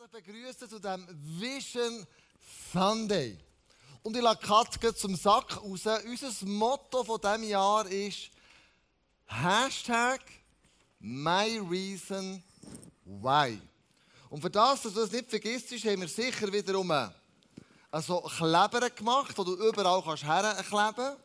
[0.00, 1.06] herzlich begrüßen zu dem
[1.38, 2.06] Vision
[2.72, 3.36] Sunday.
[4.02, 5.82] Und ich lasse Katze zum Sack raus.
[5.84, 8.30] Unser Motto von diesem Jahr ist
[9.26, 10.20] Hashtag
[11.00, 12.42] My Reason
[13.04, 13.60] Why.
[14.30, 16.90] Und für das, dass du das nicht vergisst, haben wir sicher wiederum
[17.90, 21.18] also Kleber gemacht, die du überall kannst herkleben kannst.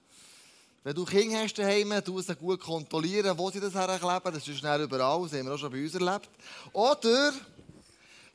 [0.83, 4.33] Wenn du Kinder hast daheim, du sie gut kontrollieren, wo sie das herkleben.
[4.33, 6.29] Das ist schnell überall, das haben wir auch schon bei uns erlebt.
[6.73, 7.33] Oder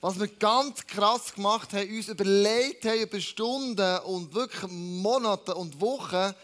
[0.01, 5.79] was wir ganz krass gemacht haben, uns überlegt haben über Stunden und wirklich Monate und
[5.81, 6.35] Wochen,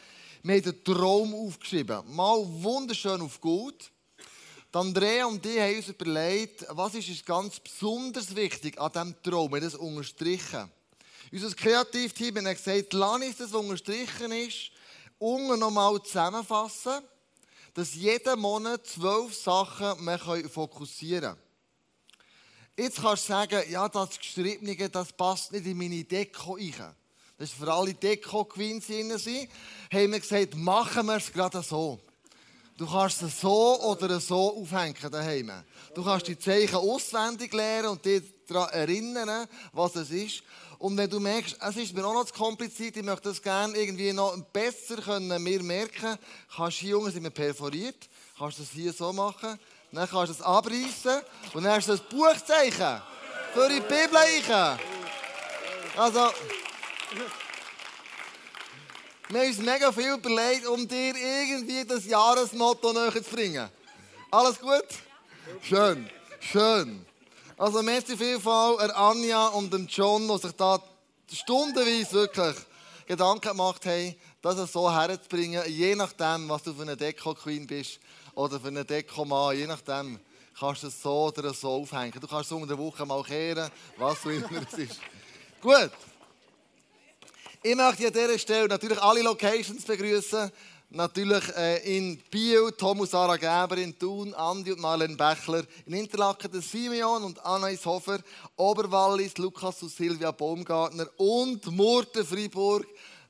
[0.42, 2.02] wir haben den Traum aufgeschrieben.
[2.14, 3.90] Mal wunderschön auf gut.
[4.72, 9.50] Andrea und die haben uns überlegt, was ist uns ganz besonders wichtig an diesem Traum.
[9.50, 10.70] Wir haben das unterstrichen.
[11.32, 14.70] Unser Kreativteam hat gesagt, lass uns das, unterstrichen ist,
[15.18, 17.00] unten nochmal zusammenfassen,
[17.72, 21.45] dass jeden Monat zwölf Sachen wir fokussieren können.
[22.76, 26.94] Jetzt kannst du sagen, ja, das Geschriebene, das passt nicht in meine Deko rein.
[27.38, 29.12] Das ist für alle Deko-Queens sind.
[29.12, 31.98] Haben wir gesagt, machen wir es gerade so.
[32.76, 35.50] Du kannst es so oder so aufhängen daheim.
[35.94, 40.42] Du kannst die Zeichen auswendig lernen und dich daran erinnern, was es ist.
[40.78, 43.74] Und wenn du merkst, es ist mir auch noch zu kompliziert, ich möchte das gerne
[43.78, 46.18] irgendwie noch besser können, mir merken,
[46.54, 49.58] kannst du hier unten sind wir perforiert, kannst du das hier so machen.
[49.96, 51.22] Dann kannst du es abreißen
[51.54, 53.00] und dann hast du ein Buchzeichen
[53.54, 54.78] für die Bibel rein.
[55.96, 56.30] Also,
[59.30, 63.70] wir haben uns mega viel überlegt, um dir irgendwie das Jahresmotto näher zu bringen.
[64.30, 64.84] Alles gut?
[65.62, 67.06] Schön, schön.
[67.56, 70.78] Also, merci vielfalt an Anja und dem John, die sich da
[71.32, 72.56] stundenweise wirklich
[73.06, 77.98] Gedanken gemacht haben, das so herzubringen, je nachdem, was du für eine Deko-Queen bist
[78.36, 80.20] oder für einen Dekomann, je nachdem,
[80.58, 82.20] kannst du es so oder so aufhängen.
[82.20, 85.00] Du kannst es unter der Woche mal kehren, was auch immer es ist.
[85.60, 85.90] Gut.
[87.62, 90.52] Ich möchte an dieser Stelle natürlich alle Locations begrüßen.
[90.90, 96.52] Natürlich äh, in Biel, Thomas Sarah Geber, in Thun, Andi und Marlene Bechler, in Interlaken
[96.52, 98.20] der Simeon und Anais Hofer,
[98.54, 102.86] Oberwallis, Lukas und Silvia Baumgartner und Murten Freiburg,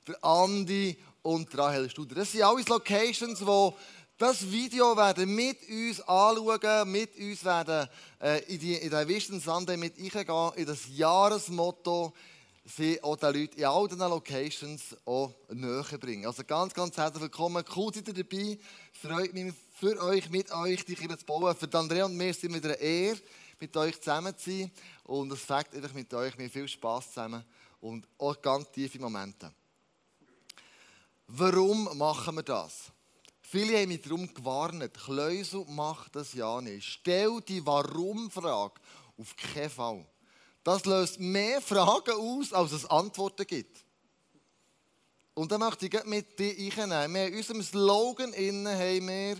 [0.06, 2.16] der Andi und Rahel Studer.
[2.16, 3.72] Das sind alles Locations, die
[4.18, 7.88] das Video werden mit uns anschauen, mit uns werden
[8.20, 12.14] äh, in, die, in den Vision Sunday mit eingehen, in das Jahresmotto,
[12.64, 16.26] sie auch den Leuten in all diesen Locations auch näher bringen.
[16.26, 17.62] Also ganz, ganz herzlich willkommen.
[17.74, 18.58] Cool seid ihr dabei.
[18.92, 21.54] Freut mich für euch, mit euch, die Kirche zu bauen.
[21.54, 23.18] Für Andrea und mir sind wieder eine Ehre,
[23.60, 24.72] mit euch zusammen zu sein.
[25.04, 26.36] Und es fängt einfach mit euch.
[26.38, 27.44] Mir viel Spass zusammen
[27.80, 29.52] und auch ganz tiefe Momente.
[31.28, 32.92] Warum machen wir das?
[33.48, 34.92] Viele haben mich darum gewarnt.
[34.92, 36.84] Kleusel macht das ja nicht.
[36.84, 38.80] Stell die Warum-Frage
[39.16, 40.04] auf keinen Fall.
[40.64, 43.84] Das löst mehr Fragen aus, als es Antworten gibt.
[45.34, 47.32] Und dann möchte ich mit dir einnehmen.
[47.32, 49.36] In unserem Slogan innen haben wir,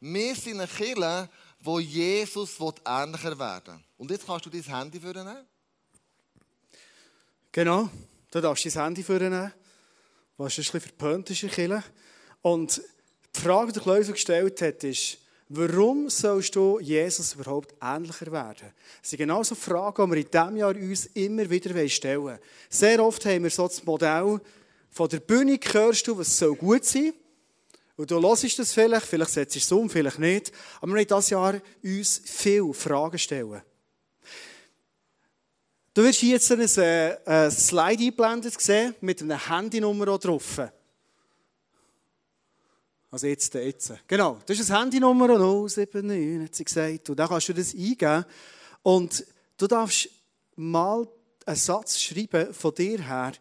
[0.00, 3.84] wir sind eine Kirche, wo Jesus ähnlicher werden will.
[3.98, 5.46] Und jetzt kannst du dein Handy vornehmen.
[7.52, 7.88] Genau,
[8.32, 9.52] du darfst dein Handy vornehmen.
[10.38, 11.44] Was ein bisschen verpönt ist.
[12.42, 12.82] Und
[13.34, 15.18] die Frage, die Klausel gestellt hat, ist,
[15.48, 18.72] warum sollst du Jesus überhaupt ähnlicher werden?
[19.00, 22.38] Das sind genauso Fragen, die wir in diesem Jahr uns immer wieder stellen.
[22.68, 24.40] Sehr oft haben wir so das Modell,
[24.90, 27.12] von der Bühne hörst du, was soll gut sein
[27.96, 30.52] und du hörst das vielleicht, vielleicht setzt es um, vielleicht nicht.
[30.80, 33.62] Aber wir wollen dieses Jahr uns viele Fragen stellen.
[35.94, 40.60] Du wirst hier jetzt ein, äh, ein Slide eingeblendet sehen, mit einer Handynummer drauf.
[43.14, 43.92] Also jetzt, jetzt.
[44.08, 47.10] Genau, das ist das Handynummer 079, hat sie gesagt.
[47.10, 48.24] Und dann kannst du das eingeben.
[48.82, 49.24] Und
[49.56, 50.08] du darfst
[50.56, 51.06] mal
[51.46, 53.34] einen Satz schreiben von dir her,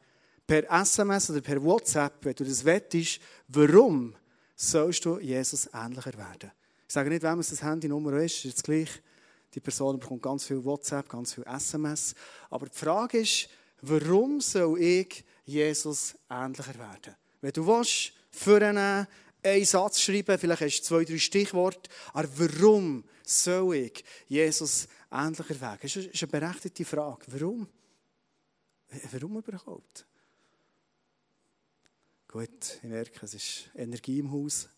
[0.46, 4.16] per SMS oder per WhatsApp, wenn du das wettest, warum
[4.56, 6.52] sollst du Jesus ähnlicher werden?
[6.88, 9.02] Ich sage nicht, wem es das Handynummer ist, ist jetzt gleich.
[9.56, 12.14] Die Person bekommt ganz viel WhatsApp, ganz viel SMS.
[12.52, 13.50] Aber die Frage ist,
[13.82, 17.16] warum soll ich Jesus ähnlicher werden?
[17.42, 19.08] Wenn du willst, vornehmen,
[19.44, 21.90] einen Satz schreiben, vielleicht hast du zwei, drei Stichworte.
[22.14, 25.80] Aber warum soll ich Jesus ähnlicher werden?
[25.82, 27.26] Das ist eine berechtigte Frage.
[27.28, 27.68] Warum?
[29.12, 30.06] Warum überhaupt?
[32.28, 34.70] Gut, ich merke, es ist Energie im Haus.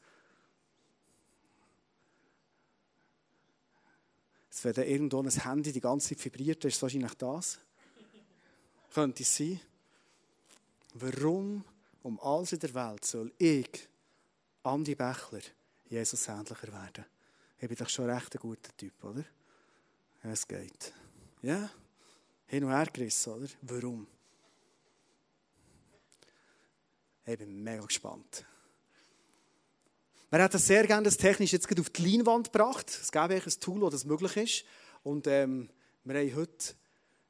[4.66, 7.60] wenn dann irgendwo ein Handy die ganze Zeit vibriert, ist es wahrscheinlich das.
[8.94, 9.60] Könnte es sein.
[10.96, 11.64] Warum
[12.02, 13.88] um alles in der Welt soll ich
[14.66, 15.42] Andi Bächler
[15.88, 17.06] Jesus ähnlicher werden.
[17.58, 19.24] Ich bin doch schon recht ein guter Typ, oder?
[20.24, 20.94] Es geht.
[21.42, 21.70] Ja?
[22.48, 23.48] hin und her gerissen, oder?
[23.62, 24.08] Warum?
[27.26, 28.46] Ich bin mega gespannt.
[30.30, 32.90] Wir hätten sehr gerne das technisch jetzt auf die Leinwand gebracht.
[32.90, 34.66] Es gäbe ein Tool, das das möglich ist.
[35.04, 35.70] Und ähm,
[36.04, 36.76] wir haben heute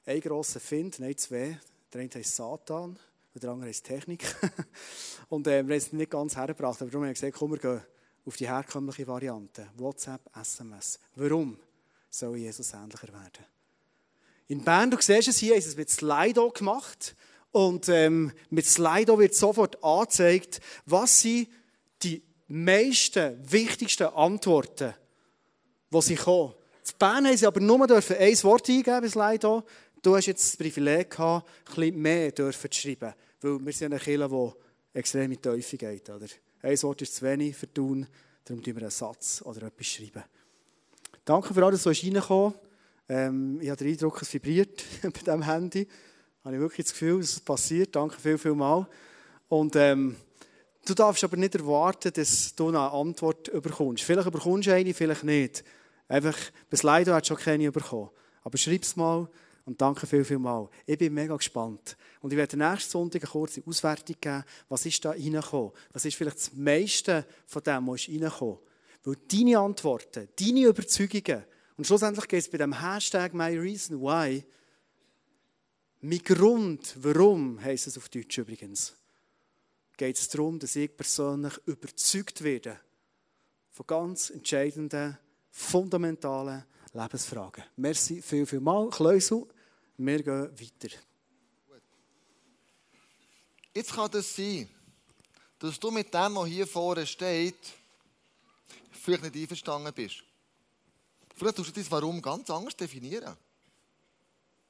[0.06, 1.60] einen grossen Find, nein, zwei.
[1.94, 3.00] Der eine heißt Satan,
[3.40, 4.24] der andere heißt Technik.
[5.30, 7.60] und äh, wir haben es nicht ganz hergebracht, aber darum haben wir gesagt, komm, wir
[7.60, 7.82] gehen
[8.26, 9.68] auf die herkömmliche Variante.
[9.78, 11.00] WhatsApp, SMS.
[11.16, 11.58] Warum
[12.10, 13.46] soll Jesus ähnlicher werden?
[14.48, 17.16] In Bern, du siehst es hier, ist es mit Slido gemacht.
[17.52, 21.48] Und ähm, mit Slido wird sofort angezeigt, was sind
[22.04, 24.94] die meisten, wichtigsten Antworten,
[25.92, 26.54] die sie kommen.
[26.86, 27.90] In Bern haben sie aber nur ein
[28.44, 29.64] Wort eingeben Slido.
[30.02, 33.14] Du hast jetzt das Privileg gehabt, ein bisschen mehr dürfen zu schreiben.
[33.42, 36.10] Weil wir sind eine Kirche, die extrem in die Teufel geht.
[36.10, 36.28] Oder?
[36.62, 38.08] Ein Wort ist zu wenig für tun,
[38.44, 40.24] darum schreiben wir einen Satz oder etwas schreiben.
[41.24, 42.54] Danke für alles, was reingekommen
[43.10, 45.88] ähm, Ich habe den Eindruck, es vibriert bei diesem Handy.
[46.44, 47.96] Habe ich wirklich das Gefühl, dass es passiert.
[47.96, 48.88] Danke viel, viel mal.
[49.48, 50.16] Und ähm,
[50.86, 54.04] du darfst aber nicht erwarten, dass du eine Antwort bekommst.
[54.04, 55.64] Vielleicht bekommst du eine, vielleicht nicht.
[56.08, 56.38] Einfach,
[56.70, 58.10] bis leider hat schon keine bekommen.
[58.44, 59.28] Aber schreib es mal
[59.66, 60.70] und danke viel, viel mal.
[60.86, 61.98] Ich bin mega gespannt.
[62.22, 64.44] Und ich werde nächsten Sonntag eine kurze Auswertung geben.
[64.70, 65.72] Was ist da reingekommen?
[65.92, 68.60] Was ist vielleicht das meiste von dem, was ist reingekommen?
[69.04, 71.44] Weil deine Antworten, deine Überzeugungen,
[71.78, 74.46] und schlussendlich geht es bei dem Hashtag MyReasonWhy,
[76.02, 78.96] mein Grund, warum, heisst es auf Deutsch übrigens,
[79.98, 82.80] geht es darum, dass ich persönlich überzeugt werde
[83.72, 85.18] von ganz entscheidenden,
[85.50, 86.64] fundamentalen
[86.94, 87.64] Lebensfragen.
[87.76, 88.90] Merci viel, viel mal.
[88.90, 89.48] Kleusel,
[89.98, 90.96] wir gehen weiter.
[93.74, 94.70] Jetzt kann das sein,
[95.60, 97.74] dass du mit dem, was hier vorne steht,
[98.92, 100.24] vielleicht nicht einverstanden bist.
[101.36, 103.36] Vielleicht tust du dein Warum ganz anders definieren.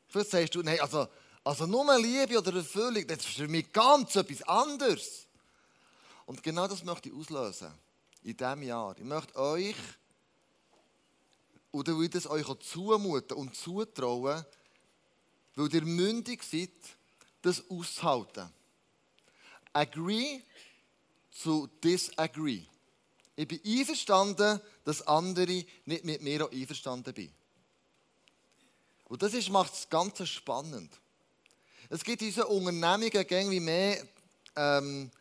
[0.07, 1.07] Vielleicht sagst du, nein, also,
[1.43, 5.27] also nur Liebe oder Erfüllung, das ist für mich ganz etwas anderes.
[6.25, 7.71] Und genau das möchte ich auslösen
[8.23, 8.97] in diesem Jahr.
[8.97, 9.75] Ich möchte euch,
[11.71, 14.43] oder will das euch auch zumuten und zutrauen,
[15.55, 16.71] weil ihr mündig seid,
[17.41, 18.49] das auszuhalten.
[19.73, 20.41] Agree
[21.31, 22.63] zu disagree.
[23.35, 27.33] Ich bin einverstanden, dass andere nicht mit mir auch einverstanden sind.
[29.05, 30.99] Und das macht das Ganze spannend.
[31.89, 34.07] Es gibt in unseren Unternehmungen irgendwie mehr
[34.55, 35.11] ähm,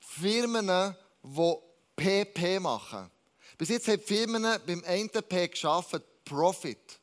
[0.00, 1.56] Firmen, die
[1.96, 3.10] PP machen.
[3.56, 6.99] Bis jetzt haben Firmen beim einen P geschafft, Profit.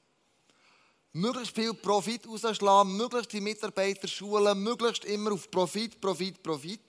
[1.17, 6.79] Möglichst viel Profit rausschlagen, möglichst die Mitarbeiter schulen, möglichst immer auf Profit, Profit, Profit.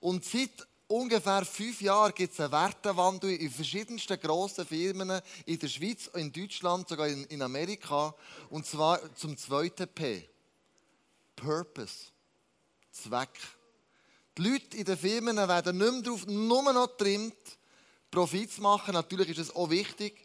[0.00, 5.68] Und seit ungefähr fünf Jahren gibt es einen Wertewandel in verschiedensten grossen Firmen in der
[5.68, 8.12] Schweiz, in Deutschland, sogar in, in Amerika.
[8.50, 10.28] Und zwar zum zweiten P.
[11.36, 12.06] Purpose.
[12.90, 13.38] Zweck.
[14.36, 17.36] Die Leute in den Firmen werden nicht mehr darauf, nur noch getrimmt,
[18.10, 18.94] Profit zu machen.
[18.94, 20.23] Natürlich ist es auch wichtig.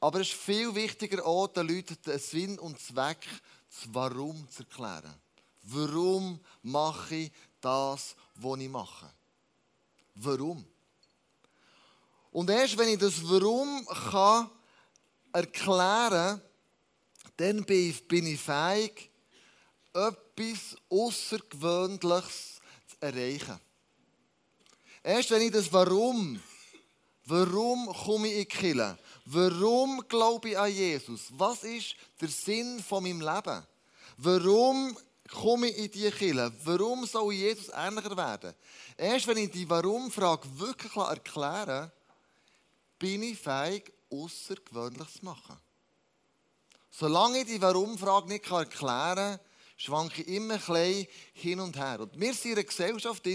[0.00, 3.26] Aber es ist viel wichtiger auch, den Leuten den Sinn und Zweck,
[3.68, 5.14] das Warum zu erklären.
[5.62, 9.10] Warum mache ich das, was ich mache?
[10.14, 10.64] Warum?
[12.32, 14.50] Und erst wenn ich das Warum kann
[15.32, 16.42] erklären kann,
[17.36, 19.10] dann bin ich fähig,
[19.92, 23.58] etwas Außergewöhnliches zu erreichen.
[25.02, 26.40] Erst wenn ich das Warum,
[27.24, 28.98] warum komme ich in die Kirche,
[29.32, 33.64] warum glaube ich an Jesus, was ist der Sinn von meinem Leben,
[34.16, 34.96] warum
[35.30, 38.54] komme ich in diese Kirche, warum soll ich Jesus ähnlicher werden,
[38.96, 41.90] erst wenn ich die Warum-Frage wirklich erklären
[42.98, 45.56] bin ich fähig, Außergewöhnliches zu machen.
[46.90, 49.40] Solange ich die Warum-Frage nicht erklären kann,
[49.80, 52.00] schwanke immer ein hin und her.
[52.00, 53.26] Und wir sind in einer Gesellschaft,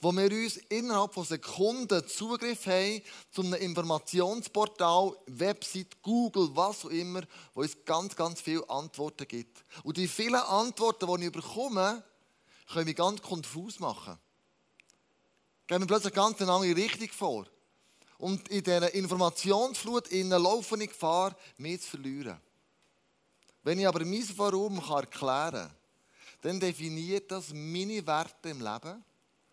[0.00, 6.90] wo wir uns innerhalb von Sekunden Zugriff haben zu einem Informationsportal, Website, Google, was auch
[6.90, 7.20] immer,
[7.52, 9.62] wo uns ganz, ganz viele Antworten gibt.
[9.82, 12.02] Und die vielen Antworten, die ich bekomme,
[12.72, 14.18] können mich ganz konfus machen.
[15.66, 17.44] Gehen wir plötzlich ganz eine andere Richtung vor.
[18.16, 22.40] Und in dieser Informationsflut laufe ich Gefahr, mich zu verlieren.
[23.64, 25.70] Wenn ich aber mein Warum erklären kann,
[26.42, 29.02] dann definiert das meine Werte im Leben.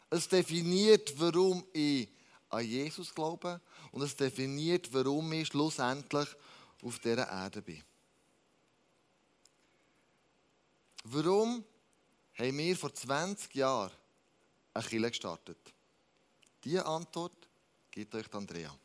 [0.10, 2.10] Es definiert, warum ich
[2.50, 3.62] an Jesus glaube.
[3.94, 6.28] Und es definiert, warum ich schlussendlich
[6.84, 7.82] auf dieser Erde bin.
[11.06, 11.64] Warum
[12.34, 13.92] haben wir vor 20 Jahren
[14.74, 15.74] eine Kirche gestartet?
[16.64, 17.48] Diese Antwort
[17.90, 18.76] gibt euch Andrea.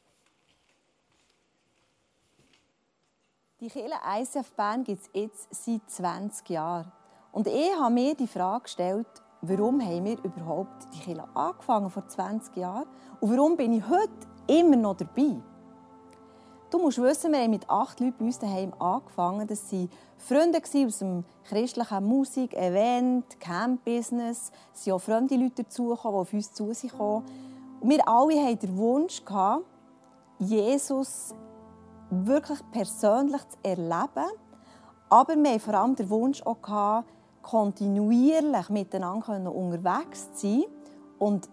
[3.60, 6.92] Die Kirche ICF Bern gibt es jetzt seit 20 Jahren.
[7.32, 9.06] Und ich habe mir die Frage gestellt,
[9.40, 12.86] warum haben wir überhaupt die Kirche angefangen vor 20 Jahren
[13.18, 14.12] und warum bin ich heute
[14.46, 15.40] immer noch dabei?
[16.68, 19.46] Du musst wissen, wir haben mit acht Leuten bei uns daheim angefangen.
[19.46, 24.52] Das waren Freunde aus dem christlichen Musik-, Event-, Camp-Business.
[24.74, 27.24] Es sind auch fremde Leute dazugekommen, die auf uns zu sich kommen.
[27.80, 29.22] Und wir alle hatten den Wunsch,
[30.40, 31.34] Jesus
[32.10, 34.30] wirklich persönlich zu erleben.
[35.08, 37.04] Aber wir hatten vor allem den Wunsch, auch
[37.42, 40.64] kontinuierlich miteinander unterwegs zu sein
[41.18, 41.48] und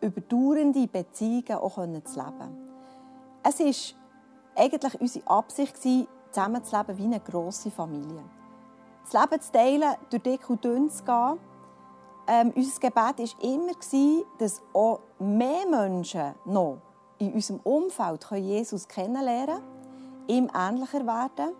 [0.00, 2.62] überdauernde Beziehungen auch zu leben.
[3.42, 3.98] Es war
[4.56, 8.22] eigentlich unsere Absicht, zusammenzuleben wie eine grosse Familie.
[9.04, 11.38] Das Leben zu teilen, durch dick und dünn zu gehen.
[12.26, 16.78] Ähm, unser Gebet war immer, dass auch mehr Menschen noch
[17.22, 21.54] in unserem Umfeld Jesus kennenlernen können, ihm ähnlicher werden,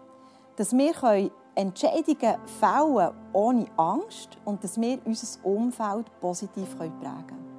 [0.57, 7.53] dass wir Entscheidungen fällen ohne Angst und dass wir unser Umfeld positiv prägen können.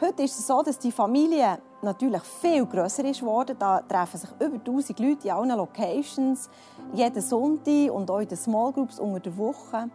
[0.00, 3.56] Heute ist es so, dass die Familie natürlich viel grösser ist geworden.
[3.58, 6.48] Da treffen sich über 1000 Leute in allen Locations,
[6.92, 9.88] jeden Sonntag und auch in den Small Groups unter der Woche.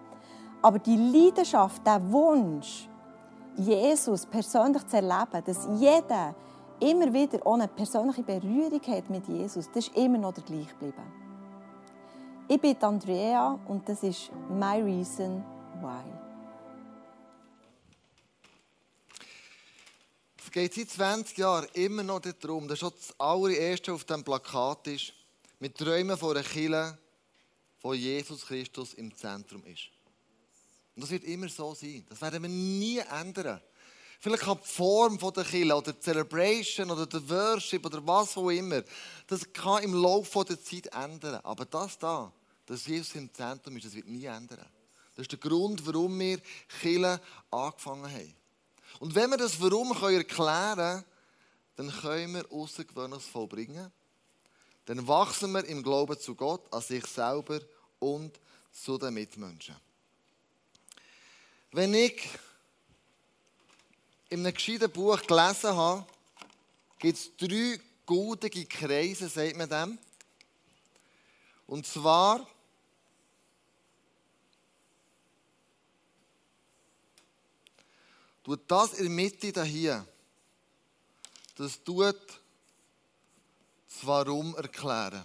[0.61, 2.89] Aber die Leidenschaft, der Wunsch,
[3.55, 6.35] Jesus persönlich zu erleben, dass jeder
[6.79, 11.03] immer wieder eine persönliche Berührung hat mit Jesus, das ist immer noch der gleich geblieben.
[12.47, 15.43] Ich bin Andrea und das ist My Reason
[15.81, 16.03] Why.
[20.37, 24.87] Es geht seit 20 Jahren immer noch darum, dass schon das allererste auf dem Plakat
[24.87, 25.13] ist,
[25.59, 26.97] mit Träumen von einer Kirche,
[27.81, 29.89] wo Jesus Christus im Zentrum ist.
[30.95, 32.05] Und das wird immer so sein.
[32.09, 33.61] Das werden wir nie ändern.
[34.23, 38.49] Vielleicht kann die Form der Kirche oder die Celebration oder der Worship oder was auch
[38.51, 38.81] immer,
[39.27, 41.41] das kann im Laufe der Zeit ändern.
[41.43, 42.31] Aber das da,
[42.65, 44.65] dass Jesus im Zentrum ist, das wird nie ändern.
[45.13, 46.39] Das ist der Grund, warum wir
[46.79, 47.19] Kirche
[47.51, 48.33] angefangen haben.
[49.01, 50.23] Und wenn wir das Warum erklären
[50.77, 51.05] können,
[51.75, 53.91] dann können wir Außergewöhnliches vollbringen.
[54.85, 57.59] Dann wachsen wir im Glauben zu Gott, an sich selber
[57.99, 58.39] und
[58.71, 59.75] zu den Mitmenschen.
[61.73, 62.21] Wenn ich
[64.33, 66.07] in einem gescheiten Buch gelesen habe,
[66.97, 69.99] gibt es drei gute Kreise, sagt man dem.
[71.67, 72.47] Und zwar
[78.43, 80.03] tut das in der Mitte hier,
[81.55, 85.23] das tut das Warum erklären.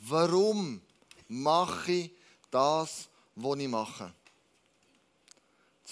[0.00, 0.82] Warum
[1.28, 2.10] mache ich
[2.50, 4.12] das, was ich mache?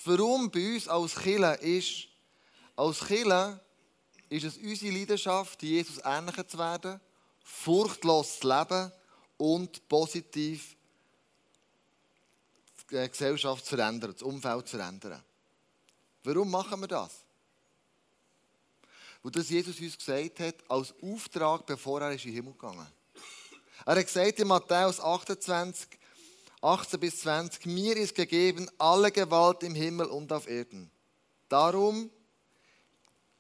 [0.05, 2.09] Warum bei uns als Killer ist,
[2.77, 3.61] als Killer
[4.29, 7.01] ist es unsere Leidenschaft, Jesus ähnlicher zu werden,
[7.43, 8.93] furchtlos zu leben
[9.37, 10.77] und positiv
[12.91, 15.23] die Gesellschaft zu verändern, das Umfeld zu verändern.
[16.25, 17.25] Warum machen wir das?
[19.23, 23.27] Weil das Jesus uns gesagt hat, als Auftrag, bevor er in den Himmel gegangen ist.
[23.87, 25.89] Er hat gesagt in Matthäus 28,
[26.63, 30.91] 18 bis 20, mir ist gegeben alle Gewalt im Himmel und auf Erden.
[31.49, 32.11] Darum,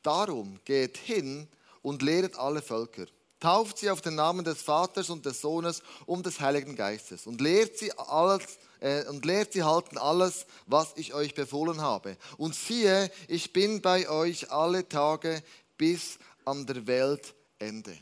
[0.02, 1.48] darum geht hin
[1.82, 3.06] und lehret alle Völker.
[3.38, 7.40] Tauft sie auf den Namen des Vaters und des Sohnes und des Heiligen Geistes und
[7.40, 8.42] lehrt sie alles
[8.80, 12.16] äh, und lehrt sie halten alles, was ich euch befohlen habe.
[12.36, 15.42] Und siehe, ich bin bei euch alle Tage
[15.78, 17.96] bis an der Weltende.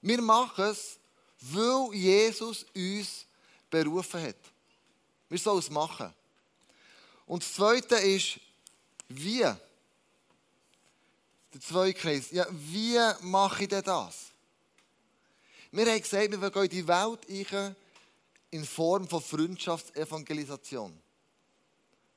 [0.00, 0.98] Wir machen es,
[1.40, 3.26] weil Jesus uns
[3.72, 4.36] berufen hat.
[5.28, 6.12] Wir sollen es machen.
[7.26, 8.38] Und das Zweite ist,
[9.08, 9.40] wie?
[9.40, 9.58] Der
[11.60, 12.30] zweite Kreis.
[12.30, 14.30] Ja, wie mache ich denn das?
[15.70, 17.76] Wir haben gesagt, wir in die Welt ein
[18.50, 20.96] in Form von Freundschaftsevangelisation.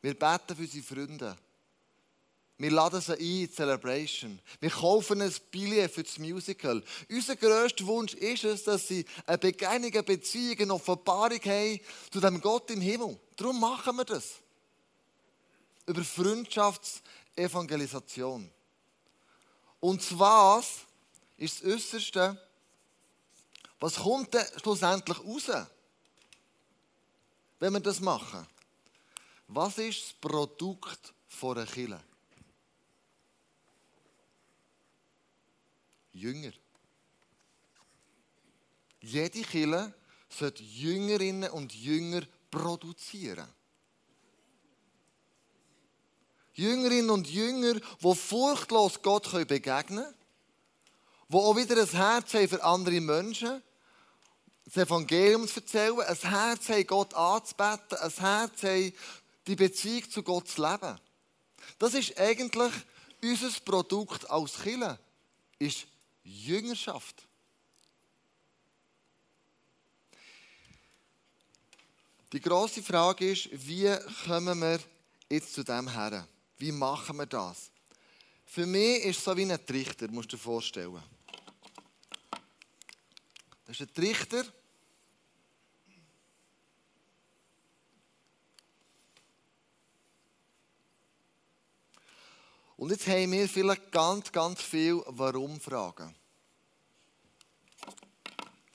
[0.02, 1.38] Wir beten für unsere Freunde.
[2.58, 4.40] Wir laden sie ein in Celebration.
[4.62, 6.82] Wir kaufen ein Billett für das Musical.
[7.10, 11.82] Unser grösster Wunsch ist es, dass sie eine Begegnung, eine Beziehung, eine Offenbarung haben
[12.12, 13.20] zu dem Gott im Himmel.
[13.36, 14.36] Darum machen wir das.
[15.86, 18.50] Über Freundschaftsevangelisation.
[19.82, 20.80] Und was
[21.38, 22.42] ist das Äußerste?
[23.82, 25.52] Was kommt denn schlussendlich raus,
[27.60, 28.48] wenn wir das machen?
[29.50, 32.00] Was ist das Produkt von einer Kirche?
[36.16, 36.52] Jünger.
[39.02, 39.94] Jede Kille
[40.30, 43.48] sollte Jüngerinnen und Jünger produzieren.
[46.54, 50.16] Jüngerinnen und Jünger, die furchtlos Gott begegnen können
[51.28, 53.62] die auch wieder ein Herz haben für andere Menschen,
[54.66, 58.94] das Evangelium zu erzählen, ein Herz haben, Gott anzubeten, ein Herz haben,
[59.48, 61.00] die Beziehung zu Gott zu leben.
[61.80, 62.72] Das ist eigentlich
[63.24, 65.00] unser Produkt als Killer,
[65.60, 65.88] ist
[66.26, 67.28] Jüngerschaft.
[72.34, 74.80] Die grosse Frage ist, wie kommen wir
[75.30, 76.28] jetzt zu dem her?
[76.58, 77.72] Wie machen wir das?
[78.46, 81.02] Für mich ist es so wie ein Trichter, musst du dir vorstellen.
[83.66, 84.46] Das ist ein Trichter.
[92.86, 96.14] Und jetzt haben wir vielleicht ganz, ganz viele Warum-Fragen.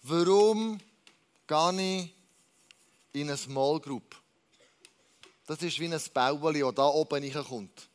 [0.02, 0.80] Warum
[1.46, 2.10] gehe
[3.12, 4.16] ich in eine Small Group?
[5.46, 7.88] Das ist wie ein Bauli, das da oben kommt.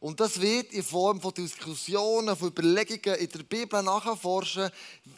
[0.00, 4.68] Und das wird in Form von Diskussionen, von Überlegungen in der Bibel nachforschen,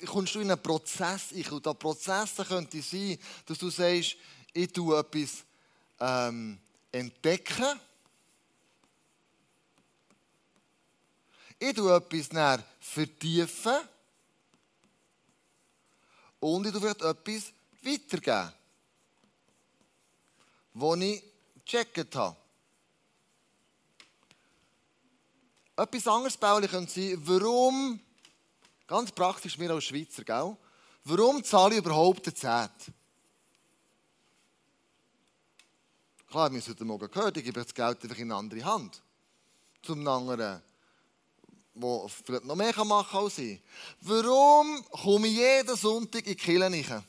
[0.04, 1.50] kommst du in einen Prozess ein.
[1.52, 4.16] Und der Prozess könnte sein, dass du sagst,
[4.52, 5.42] ich tue etwas
[6.00, 6.58] ähm,
[6.92, 7.80] entdecken.
[11.62, 13.80] Ich tue etwas näher vertiefen.
[16.40, 17.52] Und ich tue vielleicht etwas
[17.82, 18.52] weitergeben,
[20.72, 21.22] was ich
[21.66, 22.36] gecheckt habe.
[25.76, 28.00] Etwas anderes, Pauli, könnte sein, warum,
[28.86, 30.56] ganz praktisch wir als Schweizer, gell?
[31.04, 32.70] warum zahle ich überhaupt den Zehnt?
[36.26, 38.64] Klar, wir haben es heute Morgen gehört, ich gebe das Geld einfach in eine andere
[38.64, 39.02] Hand.
[39.82, 40.62] Zum anderen,
[41.74, 43.60] der vielleicht noch mehr machen kann als ich.
[44.00, 47.04] Warum komme ich jeden Sonntag in die Kirche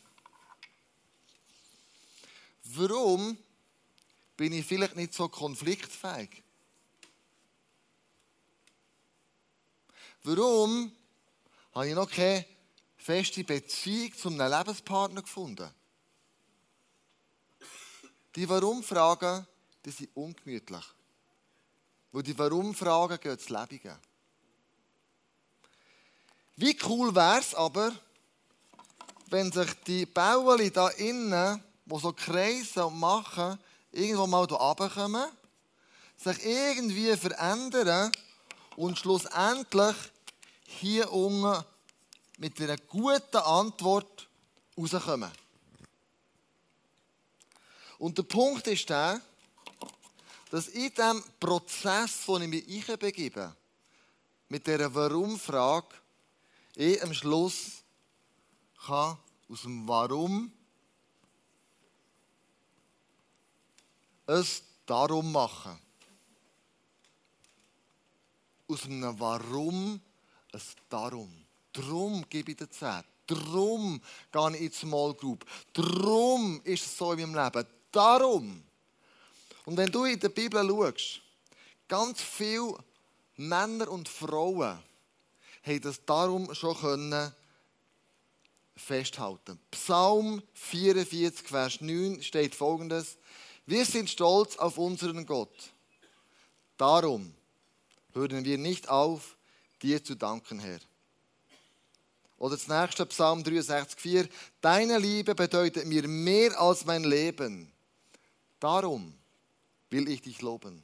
[2.73, 3.37] Warum
[4.37, 6.41] bin ich vielleicht nicht so konfliktfähig?
[10.23, 10.91] Warum
[11.73, 12.45] habe ich noch keine
[12.97, 15.69] feste Beziehung zu einem Lebenspartner gefunden?
[18.35, 19.45] Die Warum-Fragen,
[19.83, 20.85] die sind ungemütlich.
[22.11, 23.99] Weil die Warum-Fragen gehen ins Lebige.
[26.55, 27.91] Wie cool wäre es aber,
[29.27, 33.57] wenn sich die Bauli da innen, die so kreisen und machen,
[33.91, 35.29] irgendwo mal hier runterkommen,
[36.17, 38.11] sich irgendwie verändern
[38.75, 39.95] und schlussendlich
[40.65, 41.63] hier unten
[42.37, 44.27] mit einer guten Antwort
[44.77, 45.31] rauskommen.
[47.97, 49.21] Und der Punkt ist der,
[50.49, 53.55] dass in diesem Prozess, wo ich mich begebe,
[54.49, 56.00] mit dieser Warum-Frage,
[56.81, 57.83] ich am Schluss
[58.85, 59.17] kann
[59.47, 60.51] aus dem Warum
[64.25, 65.79] es darum machen
[68.67, 70.01] aus einem Warum
[70.53, 71.45] ein Darum.
[71.73, 73.05] Darum gebe ich dir Zeit.
[73.27, 75.45] Darum gehe ich in die Small Group.
[75.73, 77.67] Darum ist es so in meinem Leben.
[77.91, 78.63] Darum.
[79.65, 81.21] Und wenn du in der Bibel schaust,
[81.87, 82.77] ganz viele
[83.37, 84.79] Männer und Frauen
[85.63, 87.33] haben das darum schon können
[88.75, 89.59] festhalten.
[89.71, 93.17] Psalm 44, Vers 9 steht folgendes:
[93.65, 95.71] Wir sind stolz auf unseren Gott.
[96.77, 97.33] Darum
[98.13, 99.37] hören wir nicht auf,
[99.81, 100.79] dir zu danken, Herr.
[102.37, 104.27] Oder das nächste Psalm 63,4.
[104.61, 107.71] Deine Liebe bedeutet mir mehr als mein Leben.
[108.59, 109.13] Darum
[109.91, 110.81] will ich dich loben.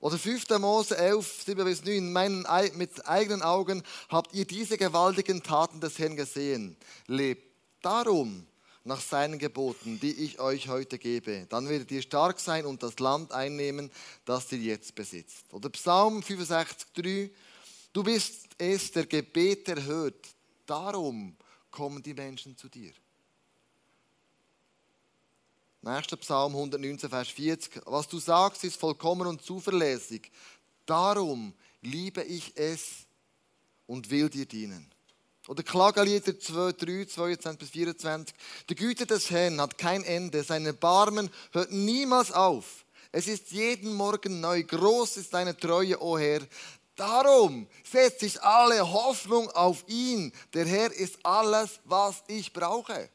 [0.00, 0.48] Oder 5.
[0.58, 2.10] Mose 11, 7 bis 9.
[2.12, 6.76] Meinen, mit eigenen Augen habt ihr diese gewaltigen Taten des Herrn gesehen.
[7.06, 8.46] Lebt darum
[8.84, 11.46] nach seinen Geboten, die ich euch heute gebe.
[11.50, 13.90] Dann werdet ihr stark sein und das Land einnehmen,
[14.24, 15.52] das ihr jetzt besitzt.
[15.52, 17.30] Oder Psalm 65, 3.
[17.92, 20.28] Du bist es, der Gebet erhört.
[20.64, 21.36] Darum
[21.70, 22.92] kommen die Menschen zu dir.
[25.82, 27.80] Nächster Psalm 119, Vers 40.
[27.86, 30.30] Was du sagst, ist vollkommen und zuverlässig.
[30.84, 33.06] Darum liebe ich es
[33.86, 34.86] und will dir dienen.
[35.48, 38.36] Oder Klagelieder 2, 3, 22 bis 24.
[38.68, 42.84] Die Güte des Herrn hat kein Ende, seine Barmen hört niemals auf.
[43.10, 44.62] Es ist jeden Morgen neu.
[44.62, 46.42] Groß ist deine Treue, o oh Herr.
[46.94, 50.30] Darum setze ich alle Hoffnung auf ihn.
[50.52, 53.08] Der Herr ist alles, was ich brauche.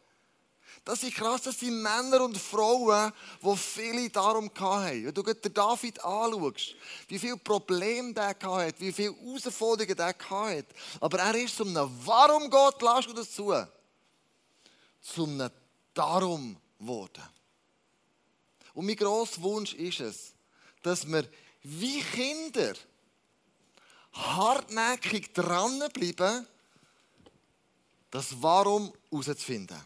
[0.86, 5.04] Das ist krass, das sind Männer und Frauen, die viele darum hatten.
[5.04, 6.76] Wenn du den David anschaust,
[7.08, 10.68] wie viele Probleme der hatte, wie viele Herausforderungen der hatte.
[11.02, 13.52] Aber er ist zum einem Warum Gott, lass du das zu?
[15.02, 15.50] Zum einem
[15.96, 17.24] Darum geworden.
[18.76, 20.34] Und mein grosser Wunsch ist es,
[20.84, 21.28] dass wir
[21.64, 22.76] wie Kinder
[24.14, 26.46] hartnäckig dranbleiben,
[28.12, 29.82] das Warum herauszufinden.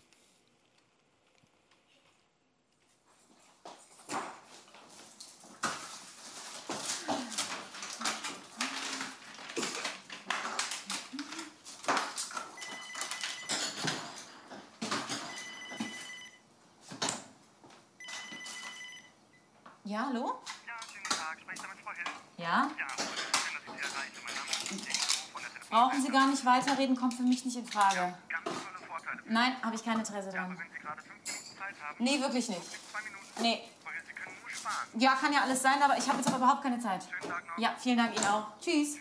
[19.89, 20.37] Ja, hallo?
[20.67, 21.39] Ja, schönen guten Tag.
[21.41, 22.05] Spreche ich damit Frau Hill?
[22.37, 22.69] Ja?
[22.77, 24.21] Ja, schön, dass ich Sie erreiche.
[24.23, 24.85] Mein Name ist Ingo
[25.33, 25.69] von der Telefon.
[25.71, 28.13] Brauchen Sie gar nicht weiterreden, kommt für mich nicht in Frage.
[28.29, 29.21] Ganz tolle Vorteile.
[29.25, 30.59] Nein, habe ich kein Interesse Aber dran.
[30.59, 32.61] wenn Sie gerade fünf Minuten Zeit haben, Nee, wirklich nicht.
[32.91, 33.25] zwei Minuten.
[33.41, 33.63] Nee.
[33.83, 34.87] Frau Hill, Sie können nur sparen.
[34.93, 37.03] Ja, kann ja alles sein, aber ich habe jetzt aber überhaupt keine Zeit.
[37.09, 37.57] Schönen Tag noch.
[37.57, 38.45] Ja, vielen Dank Ihnen auch.
[38.61, 38.97] Tschüss.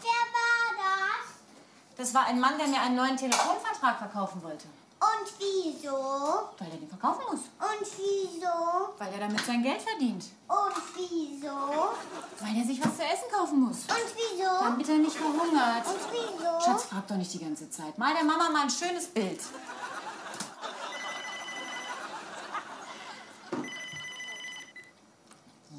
[0.00, 1.98] Wer war das?
[1.98, 4.66] Das war ein Mann, der mir einen neuen Telefonvertrag verkaufen wollte.
[5.64, 5.96] Wieso?
[6.58, 7.40] Weil er den verkaufen muss.
[7.40, 8.94] Und wieso?
[8.98, 10.24] Weil er damit sein Geld verdient.
[10.46, 11.56] Und wieso?
[12.40, 13.78] Weil er sich was zu essen kaufen muss.
[13.78, 14.50] Und wieso?
[14.60, 15.86] Damit er nicht verhungert.
[15.86, 16.60] Und wieso?
[16.64, 17.96] Schatz, frag doch nicht die ganze Zeit.
[17.96, 19.40] Mal der Mama mal ein schönes Bild.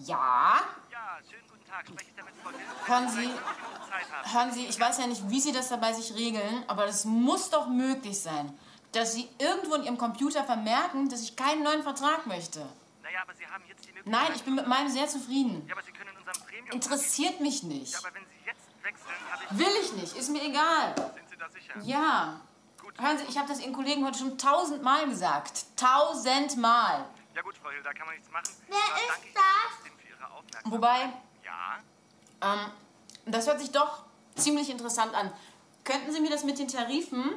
[0.05, 0.59] Ja,
[0.91, 1.85] Ja, schönen guten Tag.
[1.87, 2.51] Spreche ich damit Frau?
[2.87, 6.85] Hören Sie- hören Sie, ich weiß ja nicht, wie Sie das dabei sich regeln, aber
[6.85, 8.57] es muss doch möglich sein,
[8.95, 12.65] dass Sie irgendwo in Ihrem Computer vermerken, dass ich keinen neuen Vertrag möchte.
[13.03, 14.11] Naja, aber Sie haben jetzt die Möglichkeit.
[14.11, 15.65] Nein, ich bin mit meinem sehr zufrieden.
[15.67, 16.71] Ja, aber Sie können in unserem Premium...
[16.71, 17.91] Interessiert mich nicht.
[17.93, 19.59] Ja, aber wenn Sie jetzt wechseln, habe ich...
[19.59, 20.95] Will ich nicht, ist mir egal.
[20.95, 21.73] Sind Sie da sicher?
[21.83, 22.39] Ja.
[22.81, 22.93] Gut.
[22.99, 25.65] Hören Sie, ich habe das Ihren Kollegen heute schon tausendmal gesagt.
[25.75, 27.05] Tausendmal.
[27.35, 28.45] Ja gut, Frau Hill, da kann man nichts machen.
[28.69, 30.71] Wer ist das?
[30.71, 31.09] Wobei,
[31.43, 31.79] Ja?
[32.41, 32.71] ähm,
[33.25, 34.03] das hört sich doch
[34.35, 35.31] ziemlich interessant an.
[35.83, 37.31] Könnten Sie mir das mit den Tarifen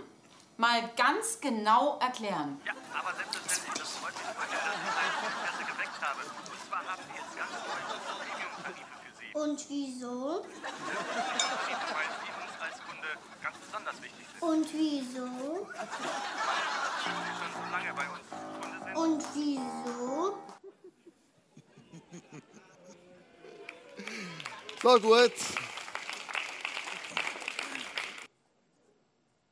[0.59, 2.61] mal ganz genau erklären?
[2.67, 3.79] Ja, aber selbstverständlich.
[3.79, 4.51] Das freut mich, dass ich
[4.99, 6.21] dein Interesse geweckt habe.
[6.21, 7.83] Und zwar haben wir jetzt ganz neue
[8.19, 9.31] Premium-Tarife für Sie.
[9.39, 10.45] Und wieso?
[11.95, 13.09] Weil Sie uns als Kunde
[13.41, 14.43] ganz besonders wichtig sind.
[14.43, 15.27] Und wieso?
[15.69, 18.27] Sie schon so lange bei uns
[18.61, 18.97] Kunde sind.
[18.97, 20.39] Und wieso?
[24.83, 25.68] So gut.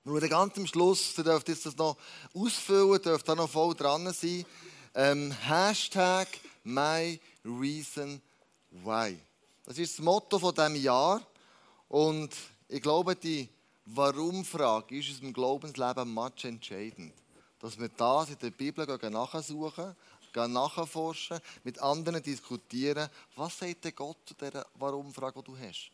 [0.07, 1.97] Nur ganz am Schluss, ihr dürft jetzt das noch
[2.33, 4.47] ausfüllen, dürft da noch voll dran sein.
[4.95, 6.29] Ähm, Hashtag
[8.71, 9.19] Why.
[9.65, 11.21] Das ist das Motto von diesem Jahr.
[11.89, 12.31] Und
[12.69, 13.49] ich glaube, die
[13.87, 17.13] Warum-Frage ist unserem Glaubensleben much entscheidend.
[17.59, 19.97] Dass wir das in der Bibel nachsuchen,
[20.37, 23.09] nachforschen, mit anderen diskutieren.
[23.35, 25.91] Was sagt denn Gott zu dieser Warum-Frage, die du hast?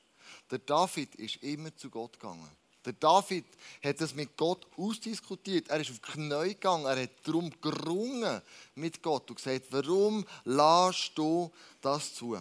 [0.51, 2.62] Der David ist immer zu Gott gegangen.
[2.85, 3.45] Der David
[3.83, 5.68] hat es mit Gott ausdiskutiert.
[5.68, 6.87] Er ist auf die Knie gegangen.
[6.87, 8.42] Er hat darum gerungen
[8.75, 12.37] mit Gott und gesagt, warum lässt du das zu?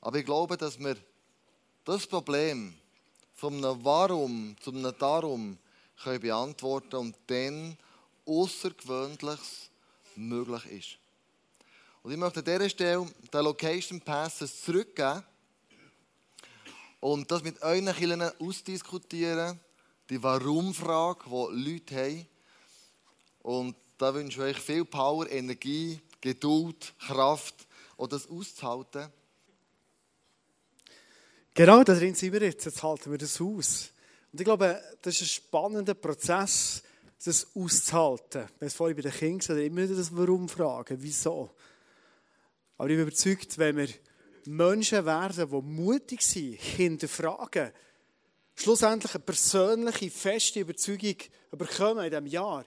[0.00, 0.96] Aber ich glaube, dass wir
[1.84, 2.74] das Problem
[3.40, 5.58] einem Warum zu einem Darum
[6.02, 7.76] können beantworten und dann
[8.24, 9.70] Außergewöhnliches
[10.14, 10.98] möglich ist.
[12.02, 15.24] Und ich möchte an dieser Stelle den Location Passes zurückgeben
[17.02, 19.58] und das mit euren Kindern ausdiskutieren,
[20.08, 22.26] die Warum-Frage, die Leute haben.
[23.42, 29.08] Und da wünsche ich euch viel Power, Energie, Geduld, Kraft, um das auszuhalten.
[31.54, 32.66] Genau, da drin sind wir jetzt.
[32.66, 33.90] Jetzt halten wir das aus.
[34.30, 36.84] Und ich glaube, das ist ein spannender Prozess,
[37.24, 38.42] das auszuhalten.
[38.42, 41.50] Haben es vorhin bei den Kindern gesagt, immer wieder das Warum fragen, wieso.
[42.78, 43.88] Aber ich bin überzeugt, wenn wir
[44.46, 47.72] Menschen werden, die mutig sind, hinterfragen,
[48.54, 51.16] schlussendlich eine persönliche, feste Überzeugung
[51.50, 52.64] bekommen in diesem Jahr.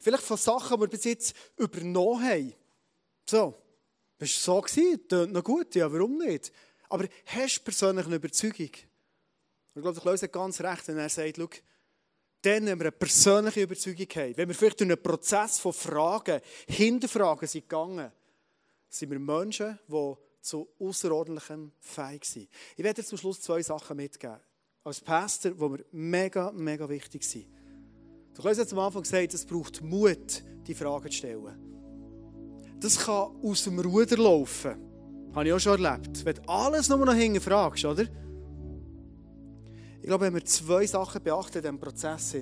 [0.00, 2.54] Vielleicht von Sachen, die wir bis jetzt übernommen haben.
[3.28, 3.54] So,
[4.18, 4.96] bist du so?
[5.08, 6.52] Tönt noch gut, ja, warum nicht?
[6.88, 8.70] Aber hast du persönlich eine Überzeugung?
[9.74, 11.48] Und ich glaube, Klaus hat ganz recht, wenn er sagt, schau,
[12.42, 16.40] dann, wenn wir eine persönliche Überzeugung haben, wenn wir vielleicht durch einen Prozess von Fragen,
[16.68, 18.12] Hinterfragen sind gegangen,
[18.88, 22.48] sind wir Menschen, die zu außerordentlichem fähig sind.
[22.76, 24.36] Ich werde dir zum Schluss zwei Sachen mitgeben.
[24.84, 27.46] Als Pastor, die mir mega, mega wichtig sind.
[28.36, 31.58] Der Klaus hat am Anfang gesagt, es braucht Mut, die Fragen zu stellen.
[32.80, 34.74] Das kann aus dem Ruder laufen.
[35.34, 36.24] Habe ich auch schon erlebt.
[36.24, 38.04] Wenn du alles nur noch hinterfragst, oder?
[40.00, 42.36] Ich glaube, wenn wir zwei Sachen beachten in diesem Prozess,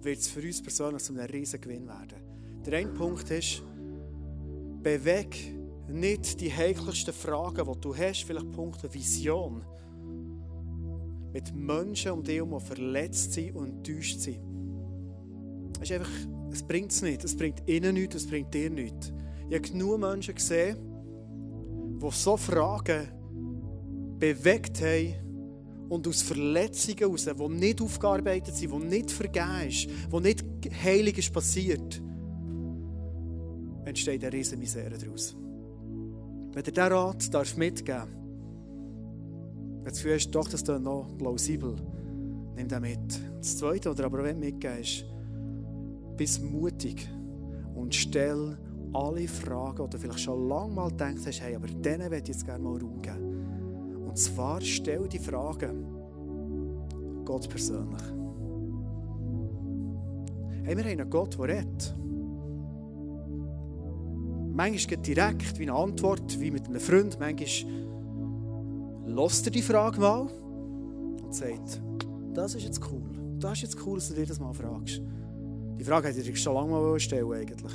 [0.00, 2.62] wird es für uns persönlich zu einem riesen Gewinn werden.
[2.66, 3.62] Der eine Punkt ist,
[4.82, 5.57] beweg
[5.88, 9.64] nicht die heikelsten Fragen, die du hast, vielleicht Punkte Vision,
[11.32, 14.40] mit Menschen um dich herum, verletzt sind und enttäuscht sind.
[15.80, 16.10] Es, ist einfach,
[16.50, 17.24] es bringt es nicht.
[17.24, 19.12] Es bringt ihnen nichts, es bringt dir nichts.
[19.48, 20.76] Ich habe genug Menschen gesehen,
[22.02, 23.08] die so Fragen
[24.18, 25.28] bewegt haben,
[25.88, 30.44] und aus Verletzungen heraus, die nicht aufgearbeitet sind, die nicht vergeben ist, die nicht
[30.84, 32.02] heilig ist passiert,
[33.84, 35.34] entsteht eine riesen Misere daraus.
[36.58, 40.68] Wenn ihr diesen Rat darf mitgeben darf, wenn du das Gefühl hast, doch, das ist
[40.68, 41.76] noch plausibel,
[42.56, 43.20] nimm den mit.
[43.38, 45.04] Das Zweite, was aber auch mitgeben ist,
[46.16, 47.08] bist mutig
[47.76, 48.58] und stell
[48.92, 52.36] alle Fragen, die du vielleicht schon lange mal gedacht hast, hey, aber denen möchte ich
[52.38, 54.04] jetzt gerne mal Raum geben.
[54.08, 55.86] Und zwar stell die Fragen
[57.24, 58.02] Gott persönlich.
[60.64, 61.94] Hey, wir haben einen Gott, der redet.
[64.58, 67.16] Manchmal direkt wie eine Antwort, wie mit einem Freund.
[67.20, 67.72] Manchmal
[69.06, 71.80] lässt er die Frage mal und sagt,
[72.34, 73.38] das ist jetzt cool.
[73.38, 75.00] Das ist jetzt cool, dass du dir das mal fragst.
[75.78, 77.72] Die Frage hätte ich schon lange mal stellen eigentlich.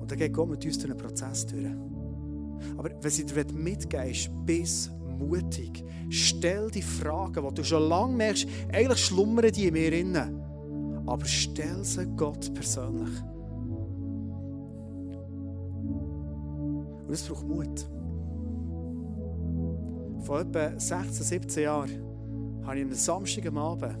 [0.00, 1.64] Und dann geht Gott mit uns durch einen Prozess durch.
[2.76, 5.84] Aber wenn sie dir mitgeben ist, bis mutig.
[6.10, 10.42] Stell die Fragen, die du schon lange merkst, eigentlich schlummern die in mir innen.
[11.06, 13.10] Aber stell sie Gott persönlich.
[17.12, 17.86] Und es braucht Mut.
[20.24, 21.90] Vor etwa 16, 17 Jahren
[22.64, 23.98] habe ich am Samstag am Abend,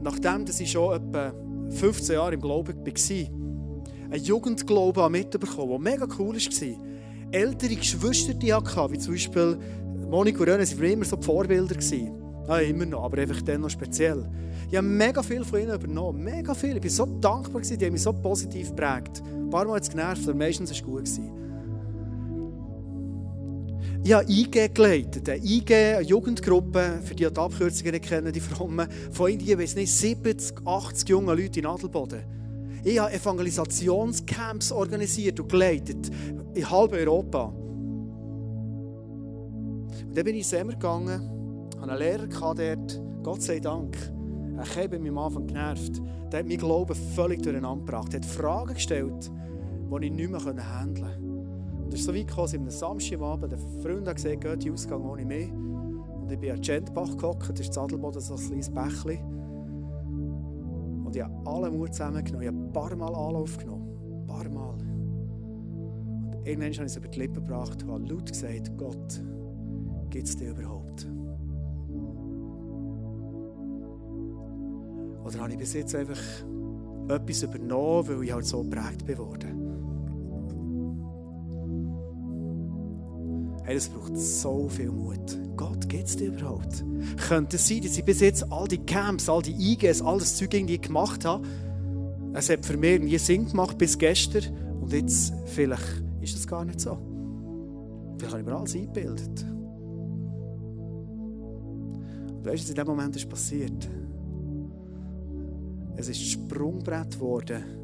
[0.00, 1.34] nachdem ich schon etwa
[1.68, 7.32] 15 Jahre im Glauben war, einen Jugendglauben mitbekommen, der mega cool war.
[7.32, 9.58] Ältere Geschwister, die ich hatte, wie zum Beispiel
[10.08, 11.76] Monika und René, waren immer so die Vorbilder.
[12.48, 14.26] Ja, immer noch, aber einfach dann noch speziell.
[14.70, 16.24] Ich habe mega viel von ihnen übernommen.
[16.24, 16.78] Mega viel.
[16.78, 19.22] Ich war so dankbar, die haben mich so positiv geprägt.
[19.22, 21.20] Ein paar Mal hat es genervt, aber meistens war es gut.
[24.04, 25.28] Ich habe IG geleitet.
[25.28, 29.76] Eine IG, eine Jugendgruppe, für die die Abkürzungen nicht kennen, die Frommen, von Indien, weiß
[29.76, 32.24] nicht, 70, 80 junge Leute in Adelboden.
[32.82, 36.10] Ich habe Evangelisationscamps organisiert und geleitet
[36.54, 37.44] in halb Europa.
[40.04, 43.96] Und dann bin ich ins Emmer gegangen, hatte einen Lehrer dort, Gott sei Dank.
[44.64, 46.02] Ich habe mich am Anfang genervt.
[46.32, 48.12] Der hat mein Glauben völlig durcheinander gebracht.
[48.14, 51.31] Er hat Fragen gestellt, die ich nicht mehr handeln konnte.
[51.92, 54.40] Es ist so weit gekommen, dass ich am Samstag am Abend, der Freund hat gesagt,
[54.40, 55.52] geht die Ausgang ohne mich.
[55.52, 59.18] Und ich bin an Gentbach gehockt, das ist Zadelboden, so ein kleines Bächli.
[61.04, 64.22] Und ich habe alle Mut zusammengenommen, ich habe ein paar Mal Anlauf genommen.
[64.22, 64.78] Ein paar Mal.
[66.34, 69.22] Und irgendwann habe ich es über die Lippen gebracht und habe laut gesagt, Gott,
[70.08, 71.06] gibt es dich überhaupt?
[75.26, 76.18] Oder habe ich bis jetzt einfach
[77.08, 79.61] etwas übernommen, weil ich halt so geprägt bin worden?
[83.64, 85.38] Hey, das braucht so viel Mut.
[85.56, 86.84] Gott, gibt es dir überhaupt?
[87.28, 90.36] Könnte es sein, dass ich bis jetzt all die Camps, all die IGs, all das
[90.36, 91.46] Zeug irgendwie gemacht habe?
[92.34, 96.64] Es hat für mich nie Sinn gemacht bis gestern und jetzt vielleicht ist das gar
[96.64, 96.98] nicht so.
[98.18, 99.46] Vielleicht habe ich mir alles eingebildet.
[102.30, 103.88] Und weißt du, was in dem Moment ist passiert?
[105.96, 107.81] Es ist Sprungbrett geworden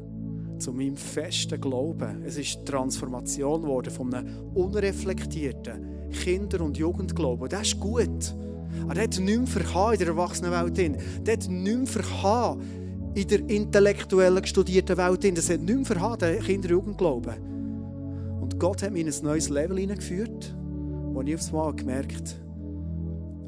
[0.59, 2.23] zu meinem festen Glauben.
[2.25, 7.49] Es ist Transformation geworden von einem unreflektierten Kinder- und Jugendglauben.
[7.49, 8.35] Das ist gut.
[8.83, 10.77] Aber der hat nichts mehr in der Erwachsenenwelt.
[10.77, 12.57] Der hat nichts mehr
[13.15, 15.37] in der intellektuellen, studierten Welt.
[15.37, 17.33] Das hat nichts mehr der Kinder- und Jugendglauben.
[18.41, 20.55] Und Gott hat mich in ein neues Level hineingeführt,
[21.13, 22.48] wo ich aufs Mal gemerkt habe,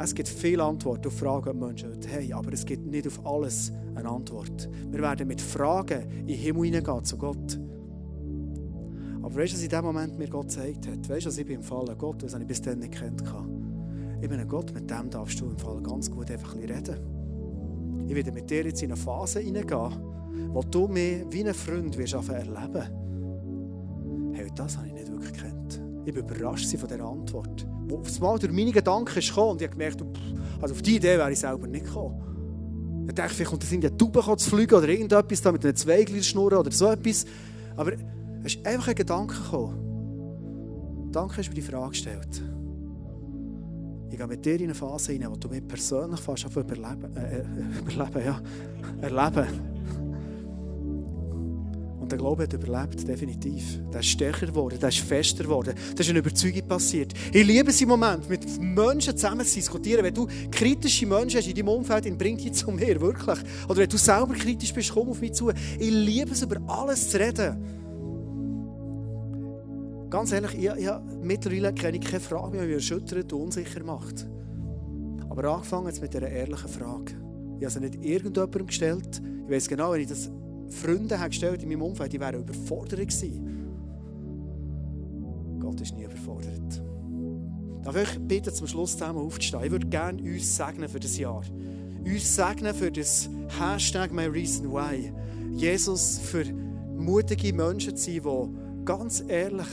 [0.03, 3.71] es gibt viele Antworten auf Fragen, die Menschen haben, aber es gibt nicht auf alles
[3.95, 4.69] eine Antwort.
[4.89, 7.59] Wir werden mit Fragen in den Himmel hineingehen zu Gott.
[9.21, 11.09] Aber weißt du, was in dem Moment mir Gott gesagt hat?
[11.09, 13.23] Weißt du, was ich bin im Fall Gott, was ich bis dann nicht kennt
[14.21, 18.07] Ich bin ein Gott, mit dem darfst du im Fall ganz gut einfach ein reden.
[18.07, 21.97] Ich werde mit dir jetzt in eine Phase hineingehen, wo du mich wie einen Freund
[21.97, 24.33] wirst erleben.
[24.33, 25.81] Hey, das habe ich nicht wirklich gekannt.
[26.05, 29.67] Ich bin überrascht von dieser Antwort wo aufs Mal durch meine Gedanken gekommen und ich
[29.67, 30.03] habe gemerkt,
[30.61, 33.05] also auf die Idee wäre ich selber nicht gekommen.
[33.07, 35.75] Ich dachte, vielleicht kommt das in die Tauben zu fliegen oder irgendetwas da mit einem
[35.75, 37.25] Zweiglein schnurren oder so etwas.
[37.75, 37.93] Aber
[38.43, 41.09] es ist einfach ein Gedanke gekommen.
[41.11, 42.41] Danke, hast du mir die Frage gestellt.
[44.09, 47.39] Ich gehe mit dir in eine Phase hinein, wo du mich persönlich fast überleben, äh,
[47.39, 47.43] äh,
[47.79, 48.41] überleben, ja,
[49.01, 49.47] erleben
[52.11, 53.79] der Glaube hat überlebt, definitiv.
[53.91, 55.73] Der ist stärker geworden, der ist fester geworden.
[55.95, 57.13] Da ist eine Überzeugung passiert.
[57.31, 60.03] Ich liebe es im Moment, mit Menschen zusammen zu diskutieren.
[60.03, 63.39] Wenn du kritische Menschen hast in deinem Umfeld, dann bring die zu mir, wirklich.
[63.67, 65.49] Oder wenn du selber kritisch bist, komm auf mich zu.
[65.49, 67.79] Ich liebe es, über alles zu reden.
[70.09, 70.89] Ganz ehrlich, ich, ich,
[71.21, 74.27] mittlerweile kenne ich keine Frage mehr, die mich erschüttert und unsicher macht.
[75.29, 77.13] Aber angefangen jetzt mit dieser ehrlichen Frage.
[77.59, 79.21] Ich habe sie nicht irgendjemandem gestellt.
[79.45, 80.29] Ich weiß genau, wenn ich das
[80.71, 83.47] Freunde gestellt in meinem Umfeld, die wären überfordert gewesen.
[85.59, 86.81] Gott ist nie überfordert.
[87.83, 89.63] Darf ich bitten, zum Schluss zusammen aufzustehen?
[89.63, 91.41] Ich würde gerne uns segnen für das Jahr.
[92.05, 93.29] Uns segnen für das
[93.59, 95.11] Hashtag My Reason Why.
[95.51, 96.45] Jesus für
[96.95, 98.21] mutige Menschen zu sein,
[98.79, 99.67] die ganz ehrlich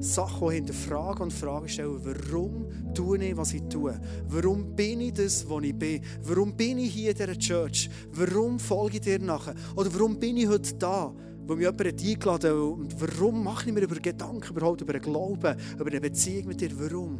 [0.00, 1.98] Sachen hinterfragen und Fragen stellen.
[2.02, 3.98] Warum tue ich, was ich tue?
[4.28, 6.00] Warum bin ich das, was ich bin?
[6.22, 7.90] Warum bin ich hier in dieser Church?
[8.12, 9.54] Warum folge ich dir nachher?
[9.76, 11.12] Oder warum bin ich heute da?
[11.46, 12.78] Wo mich jemand eingeladen hat.
[12.78, 16.60] Und warum mache ich mir über Gedanken überhaupt, über einen Glauben, über eine Beziehung mit
[16.60, 16.70] dir?
[16.78, 17.18] Warum?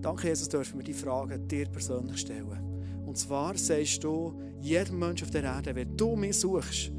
[0.00, 2.74] Danke, Jesus, dürfen wir die Fragen dir persönlich stellen.
[3.06, 6.90] Und zwar sagst du, jedem Menschen auf der Erde, wenn du mich suchst,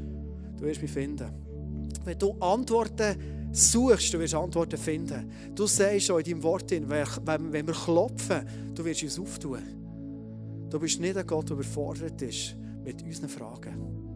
[0.56, 1.30] du wirst mich finden.
[2.04, 5.30] Wenn du Antworten suchst, du wirst Antworten finden.
[5.54, 9.62] Du sagst auch in deinem Wort, wenn, wir klopfen, du wirst uns auftun.
[10.68, 14.06] Du bist nicht ein Gott, der überfordert ist mit unseren Fragen.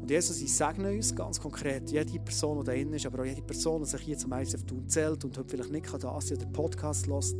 [0.00, 3.24] Und Jesus, ich segne uns ganz konkret, jede Person, die da drin ist, aber auch
[3.24, 6.36] jede Person, die sich hier zum ICF tun zählt und heute vielleicht nicht da sein
[6.36, 7.36] oder den Podcast lässt.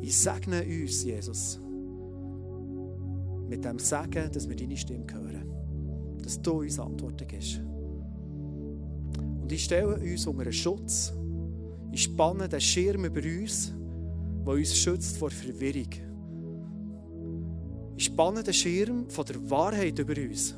[0.00, 1.60] Ich segne uns, Jesus,
[3.48, 6.18] mit dem Sagen, dass wir deine Stimme hören.
[6.22, 7.60] Dass du uns Antworten gibst.
[9.50, 11.12] Und ich stelle uns unter einen Schutz.
[11.90, 13.74] Ich spanne den Schirm über uns,
[14.46, 15.88] der uns schützt vor Verwirrung.
[17.96, 20.54] Ich spanne den Schirm von der Wahrheit über uns.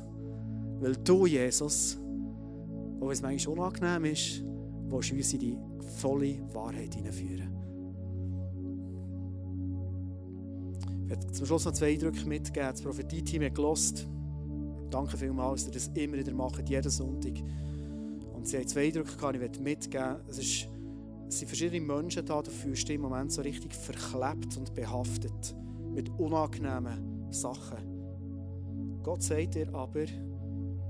[0.79, 1.97] Weil du, Jesus,
[2.99, 4.43] auch wenn es manchmal unangenehm ist,
[4.89, 5.57] willst uns in die
[5.97, 7.49] volle Wahrheit hineinführen.
[11.01, 12.69] Ich werde zum Schluss noch zwei Eindrücke mitgeben.
[12.69, 14.07] Das Prophetie-Team hat gelost.
[14.91, 17.41] Danke vielmals, dass ihr das immer wieder macht, jeden Sonntag.
[18.43, 20.17] Und sie haben zwei Eindrücke gehabt, ich werde mitgeben.
[20.27, 20.67] Es, ist,
[21.29, 25.55] es sind verschiedene Menschen da, du fühlst dich im Moment so richtig verklebt und behaftet
[25.93, 28.99] mit unangenehmen Sachen.
[29.01, 30.03] Gott sagt dir aber,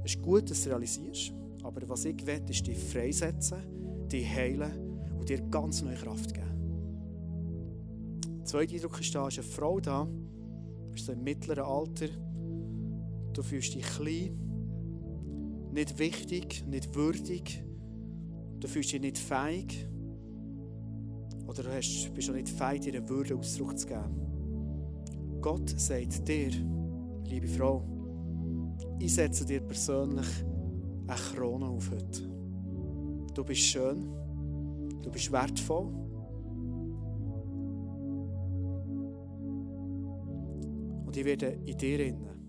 [0.04, 5.12] es ist gut, dass du realisierst, aber was ich will, ist dich freisetzen, dich heilen
[5.20, 6.50] und dir ganz neue Kraft geben.
[8.40, 12.08] Der zweite Eindruck ist da, ist eine Frau da, du bist so im mittleren Alter,
[13.32, 14.40] du fühlst dich klein,
[15.74, 17.64] nicht wichtig, nicht würdig,
[18.60, 19.88] du fühlst dich nicht fähig
[21.48, 25.40] oder du hast, bist auch nicht fähig, dir eine Würde Ausdruck zu geben.
[25.42, 26.52] Gott sagt dir,
[27.26, 27.84] liebe Frau,
[29.00, 30.28] ich setze dir persönlich
[31.08, 32.30] eine Krone auf heute.
[33.34, 34.08] Du bist schön,
[35.02, 35.88] du bist wertvoll.
[41.06, 42.43] Und ich werde in dir innen